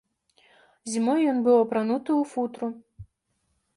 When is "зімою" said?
0.93-1.17